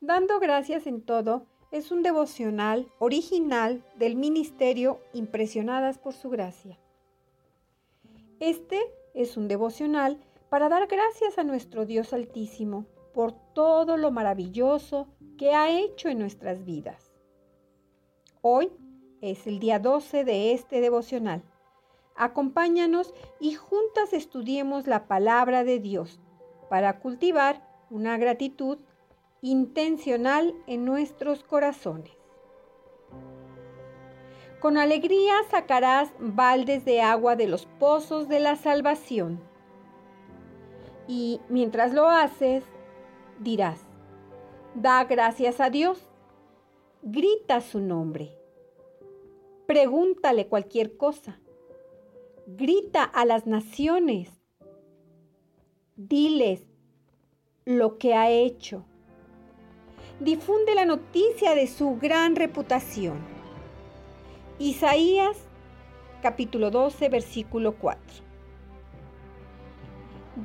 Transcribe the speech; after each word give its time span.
Dando 0.00 0.38
gracias 0.38 0.86
en 0.86 1.02
todo 1.02 1.46
es 1.72 1.90
un 1.90 2.04
devocional 2.04 2.86
original 3.00 3.84
del 3.96 4.14
Ministerio 4.14 5.00
Impresionadas 5.12 5.98
por 5.98 6.14
Su 6.14 6.30
Gracia. 6.30 6.78
Este 8.38 8.80
es 9.14 9.36
un 9.36 9.48
devocional 9.48 10.22
para 10.50 10.68
dar 10.68 10.86
gracias 10.86 11.36
a 11.36 11.42
nuestro 11.42 11.84
Dios 11.84 12.12
Altísimo 12.12 12.86
por 13.12 13.32
todo 13.54 13.96
lo 13.96 14.12
maravilloso 14.12 15.08
que 15.36 15.52
ha 15.52 15.68
hecho 15.68 16.08
en 16.08 16.20
nuestras 16.20 16.64
vidas. 16.64 17.12
Hoy 18.40 18.70
es 19.20 19.48
el 19.48 19.58
día 19.58 19.80
12 19.80 20.24
de 20.24 20.52
este 20.52 20.80
devocional. 20.80 21.42
Acompáñanos 22.14 23.12
y 23.40 23.54
juntas 23.54 24.12
estudiemos 24.12 24.86
la 24.86 25.08
palabra 25.08 25.64
de 25.64 25.80
Dios 25.80 26.20
para 26.70 27.00
cultivar 27.00 27.66
una 27.90 28.16
gratitud 28.16 28.78
intencional 29.40 30.54
en 30.66 30.84
nuestros 30.84 31.44
corazones. 31.44 32.12
Con 34.60 34.76
alegría 34.76 35.34
sacarás 35.50 36.12
baldes 36.18 36.84
de 36.84 37.00
agua 37.00 37.36
de 37.36 37.46
los 37.46 37.66
pozos 37.66 38.28
de 38.28 38.40
la 38.40 38.56
salvación. 38.56 39.40
Y 41.06 41.40
mientras 41.48 41.94
lo 41.94 42.08
haces, 42.08 42.64
dirás, 43.38 43.86
da 44.74 45.04
gracias 45.04 45.60
a 45.60 45.70
Dios, 45.70 46.10
grita 47.02 47.60
su 47.60 47.80
nombre, 47.80 48.36
pregúntale 49.66 50.48
cualquier 50.48 50.96
cosa, 50.96 51.40
grita 52.46 53.04
a 53.04 53.24
las 53.24 53.46
naciones, 53.46 54.30
diles 55.94 56.66
lo 57.64 57.98
que 57.98 58.14
ha 58.14 58.30
hecho 58.30 58.84
difunde 60.20 60.74
la 60.74 60.84
noticia 60.84 61.54
de 61.54 61.66
su 61.66 61.96
gran 61.96 62.34
reputación. 62.34 63.18
Isaías 64.58 65.36
capítulo 66.22 66.70
12 66.70 67.08
versículo 67.08 67.76
4. 67.76 68.00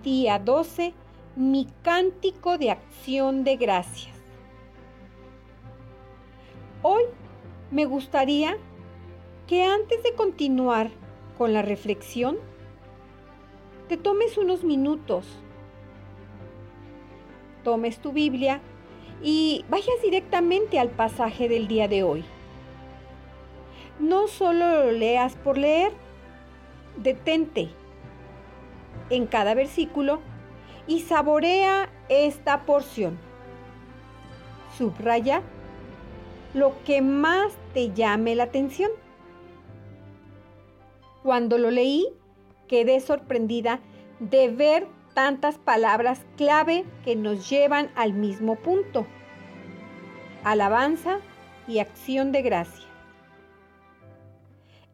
Día 0.03 0.39
12. 0.39 0.93
Mi 1.35 1.67
cántico 1.81 2.59
de 2.59 2.69
acción 2.69 3.43
de 3.43 3.55
gracias. 3.55 4.13
Hoy 6.83 7.03
me 7.71 7.85
gustaría 7.85 8.57
que 9.47 9.63
antes 9.63 10.03
de 10.03 10.13
continuar 10.13 10.91
con 11.39 11.53
la 11.53 11.63
reflexión, 11.63 12.37
te 13.87 13.97
tomes 13.97 14.37
unos 14.37 14.63
minutos, 14.63 15.25
tomes 17.63 17.97
tu 17.97 18.11
Biblia 18.11 18.61
y 19.21 19.65
vayas 19.69 20.01
directamente 20.01 20.79
al 20.79 20.89
pasaje 20.89 21.47
del 21.47 21.67
día 21.67 21.87
de 21.87 22.03
hoy. 22.03 22.23
No 23.99 24.27
solo 24.27 24.85
lo 24.85 24.91
leas 24.91 25.35
por 25.35 25.57
leer, 25.57 25.93
detente 26.97 27.69
en 29.09 29.27
cada 29.27 29.53
versículo 29.53 30.19
y 30.87 31.01
saborea 31.01 31.89
esta 32.09 32.65
porción. 32.65 33.17
Subraya 34.77 35.41
lo 36.53 36.73
que 36.83 37.01
más 37.01 37.53
te 37.73 37.93
llame 37.93 38.35
la 38.35 38.43
atención. 38.43 38.91
Cuando 41.21 41.57
lo 41.57 41.71
leí, 41.71 42.07
quedé 42.67 42.99
sorprendida 42.99 43.79
de 44.19 44.49
ver 44.49 44.87
tantas 45.13 45.57
palabras 45.57 46.21
clave 46.37 46.85
que 47.03 47.15
nos 47.15 47.49
llevan 47.49 47.91
al 47.95 48.13
mismo 48.13 48.55
punto. 48.55 49.05
Alabanza 50.43 51.19
y 51.67 51.79
acción 51.79 52.31
de 52.31 52.41
gracia. 52.41 52.87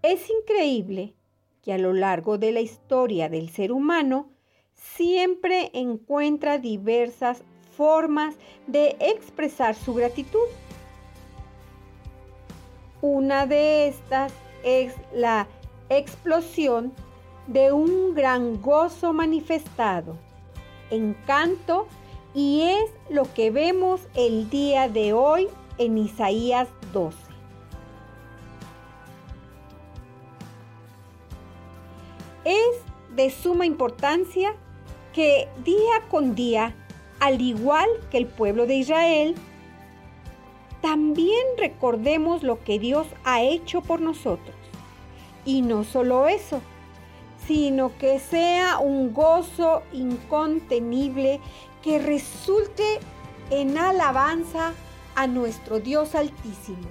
Es 0.02 0.30
increíble 0.30 1.16
que 1.62 1.74
a 1.74 1.78
lo 1.78 1.94
largo 1.94 2.38
de 2.38 2.52
la 2.52 2.62
historia 2.62 3.30
del 3.30 3.50
ser 3.50 3.72
humano 3.72 4.30
siempre 4.74 5.72
encuentra 5.74 6.58
diversas 6.58 7.44
formas 7.76 8.36
de 8.68 8.96
expresar 9.00 9.76
su 9.76 9.94
gratitud. 9.94 10.48
Una 13.02 13.46
de 13.46 13.88
estas 13.88 14.34
es 14.64 14.94
la 15.14 15.48
explosión 15.90 16.94
de 17.50 17.72
un 17.72 18.14
gran 18.14 18.62
gozo 18.62 19.12
manifestado, 19.12 20.16
encanto, 20.92 21.88
y 22.36 22.62
es 22.62 22.92
lo 23.10 23.34
que 23.34 23.50
vemos 23.50 24.02
el 24.14 24.52
día 24.52 24.88
de 24.88 25.14
hoy 25.14 25.48
en 25.80 25.98
Isaías 25.98 26.68
12. 26.94 27.18
Es 32.46 32.84
de 33.16 33.32
suma 33.32 33.66
importancia 33.66 34.54
que 35.12 35.48
día 35.66 36.08
con 36.12 36.36
día, 36.36 36.76
al 37.20 37.42
igual 37.42 37.90
que 38.12 38.20
el 38.20 38.28
pueblo 38.28 38.68
de 38.68 38.76
Israel, 38.76 39.34
también 40.82 41.46
recordemos 41.58 42.44
lo 42.44 42.64
que 42.64 42.78
Dios 42.78 43.08
ha 43.24 43.42
hecho 43.42 43.82
por 43.82 44.02
nosotros. 44.02 44.56
Y 45.46 45.64
no 45.64 45.84
solo 45.84 46.28
eso, 46.28 46.62
sino 47.50 47.98
que 47.98 48.20
sea 48.20 48.78
un 48.78 49.12
gozo 49.12 49.82
incontenible 49.92 51.40
que 51.82 51.98
resulte 51.98 53.00
en 53.50 53.76
alabanza 53.76 54.74
a 55.16 55.26
nuestro 55.26 55.80
Dios 55.80 56.14
Altísimo. 56.14 56.88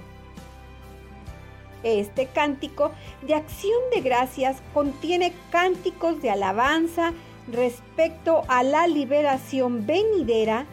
Este 1.83 2.25
cántico 2.25 2.91
de 3.21 3.35
acción 3.35 3.79
de 3.95 4.01
gracias 4.01 4.57
contiene 4.73 5.31
cánticos 5.49 6.21
de 6.21 6.29
alabanza 6.29 7.13
respecto 7.49 8.43
a 8.49 8.61
la 8.61 8.85
liberación 8.85 9.87
venidera 9.87 10.65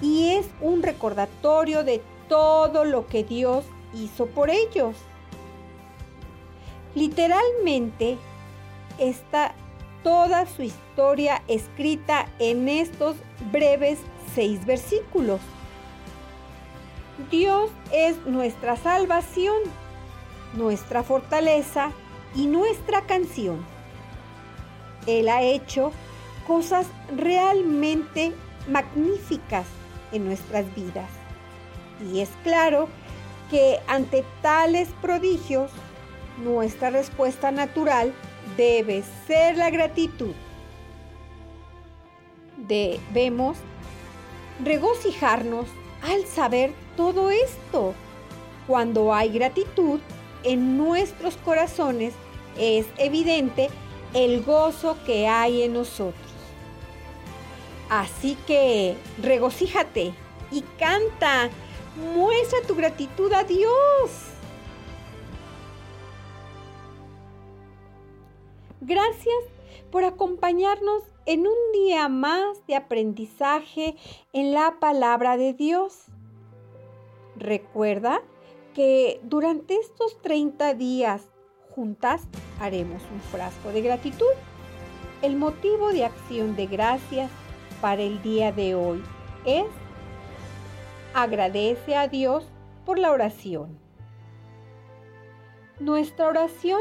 y 0.00 0.28
es 0.28 0.46
un 0.60 0.84
recordatorio 0.84 1.82
de 1.82 2.00
todo 2.28 2.84
lo 2.84 3.08
que 3.08 3.24
Dios 3.24 3.64
hizo 3.92 4.26
por 4.26 4.50
ellos. 4.50 4.94
Literalmente, 6.94 8.18
está 9.08 9.54
toda 10.02 10.46
su 10.46 10.62
historia 10.62 11.42
escrita 11.48 12.26
en 12.38 12.68
estos 12.68 13.16
breves 13.50 13.98
seis 14.34 14.64
versículos. 14.66 15.40
Dios 17.30 17.70
es 17.92 18.16
nuestra 18.26 18.76
salvación, 18.76 19.58
nuestra 20.54 21.02
fortaleza 21.02 21.92
y 22.34 22.46
nuestra 22.46 23.02
canción. 23.02 23.64
Él 25.06 25.28
ha 25.28 25.42
hecho 25.42 25.92
cosas 26.46 26.86
realmente 27.16 28.32
magníficas 28.68 29.66
en 30.12 30.24
nuestras 30.24 30.72
vidas. 30.74 31.08
Y 32.12 32.20
es 32.20 32.30
claro 32.42 32.88
que 33.50 33.78
ante 33.86 34.24
tales 34.40 34.88
prodigios, 35.00 35.70
nuestra 36.42 36.90
respuesta 36.90 37.50
natural 37.50 38.12
debe 38.56 39.02
ser 39.26 39.56
la 39.56 39.70
gratitud. 39.70 40.34
Debemos 42.56 43.58
regocijarnos 44.62 45.66
al 46.02 46.26
saber 46.26 46.72
todo 46.96 47.30
esto. 47.30 47.94
Cuando 48.66 49.12
hay 49.12 49.30
gratitud 49.30 50.00
en 50.44 50.76
nuestros 50.78 51.36
corazones, 51.38 52.14
es 52.58 52.86
evidente 52.98 53.70
el 54.14 54.42
gozo 54.42 54.96
que 55.04 55.26
hay 55.26 55.62
en 55.62 55.72
nosotros. 55.72 56.14
Así 57.88 58.36
que 58.46 58.96
regocíjate 59.20 60.14
y 60.50 60.62
canta, 60.78 61.50
muestra 62.14 62.60
tu 62.66 62.74
gratitud 62.74 63.32
a 63.32 63.44
Dios. 63.44 64.10
Gracias 68.84 69.44
por 69.92 70.02
acompañarnos 70.02 71.04
en 71.24 71.46
un 71.46 71.72
día 71.72 72.08
más 72.08 72.66
de 72.66 72.74
aprendizaje 72.74 73.94
en 74.32 74.52
la 74.52 74.80
palabra 74.80 75.36
de 75.36 75.52
Dios. 75.52 76.06
Recuerda 77.36 78.22
que 78.74 79.20
durante 79.22 79.76
estos 79.76 80.20
30 80.22 80.74
días 80.74 81.22
juntas 81.70 82.26
haremos 82.58 83.00
un 83.12 83.20
frasco 83.20 83.68
de 83.68 83.82
gratitud. 83.82 84.34
El 85.22 85.36
motivo 85.36 85.92
de 85.92 86.04
acción 86.04 86.56
de 86.56 86.66
gracias 86.66 87.30
para 87.80 88.02
el 88.02 88.20
día 88.20 88.50
de 88.50 88.74
hoy 88.74 89.00
es 89.44 89.66
agradece 91.14 91.94
a 91.94 92.08
Dios 92.08 92.50
por 92.84 92.98
la 92.98 93.12
oración. 93.12 93.78
Nuestra 95.78 96.26
oración 96.26 96.80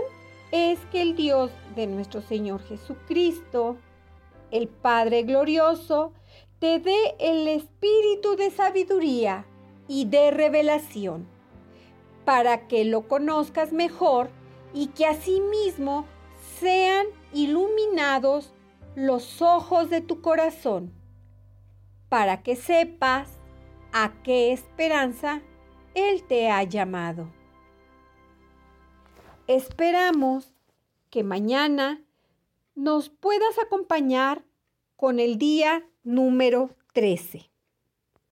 es 0.52 0.80
que 0.92 1.02
el 1.02 1.16
Dios 1.16 1.52
de 1.76 1.88
nuestro 1.88 2.22
Señor 2.22 2.62
Jesucristo, 2.64 3.78
el 4.52 4.68
Padre 4.68 5.24
glorioso, 5.24 6.14
te 6.60 6.80
dé 6.80 7.16
el 7.20 7.48
espíritu 7.48 8.36
de 8.36 8.52
sabiduría 8.52 9.46
y 9.88 10.06
de 10.06 10.32
revelación, 10.32 11.28
para 12.26 12.68
que 12.68 12.86
lo 12.86 13.08
conozcas 13.08 13.74
mejor 13.74 14.30
y 14.74 14.88
que 14.88 15.06
asimismo 15.06 16.06
sean 16.60 17.08
iluminados 17.34 18.54
los 18.96 19.42
ojos 19.42 19.90
de 19.90 20.02
tu 20.02 20.22
corazón, 20.22 20.94
para 22.10 22.44
que 22.44 22.56
sepas 22.56 23.30
a 23.94 24.12
qué 24.24 24.52
esperanza 24.52 25.42
Él 25.96 26.24
te 26.24 26.52
ha 26.52 26.64
llamado. 26.64 27.41
Esperamos 29.54 30.54
que 31.10 31.26
mañana 31.26 32.02
nos 32.74 33.10
puedas 33.10 33.60
acompañar 33.60 34.46
con 34.96 35.20
el 35.20 35.38
día 35.38 35.86
número 36.06 36.70
13. 36.94 37.51